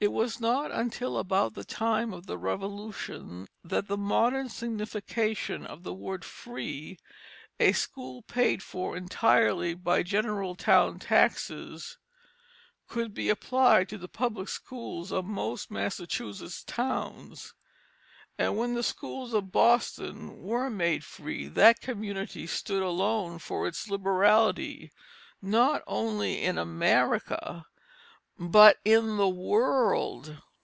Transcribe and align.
It 0.00 0.12
was 0.12 0.38
not 0.40 0.70
until 0.70 1.18
about 1.18 1.54
the 1.54 1.64
time 1.64 2.12
of 2.12 2.26
the 2.26 2.38
Revolution 2.38 3.48
that 3.64 3.88
the 3.88 3.96
modern 3.96 4.48
signification 4.48 5.66
of 5.66 5.82
the 5.82 5.92
word 5.92 6.24
"free" 6.24 7.00
a 7.58 7.72
school 7.72 8.22
paid 8.22 8.62
for 8.62 8.96
entirely 8.96 9.74
by 9.74 10.04
general 10.04 10.54
town 10.54 11.00
taxes 11.00 11.98
could 12.86 13.12
be 13.12 13.28
applied 13.28 13.88
to 13.88 13.98
the 13.98 14.06
public 14.06 14.48
schools 14.48 15.10
of 15.10 15.24
most 15.24 15.68
Massachusetts 15.68 16.62
towns, 16.62 17.54
and 18.38 18.56
when 18.56 18.74
the 18.74 18.84
schools 18.84 19.34
of 19.34 19.50
Boston 19.50 20.36
were 20.40 20.70
made 20.70 21.02
free, 21.02 21.48
that 21.48 21.80
community 21.80 22.46
stood 22.46 22.84
alone 22.84 23.40
for 23.40 23.66
its 23.66 23.90
liberality 23.90 24.92
not 25.42 25.82
only 25.88 26.40
in 26.40 26.56
America, 26.56 27.64
but 28.40 28.78
in 28.84 29.16
the 29.16 29.28
world. 29.28 30.38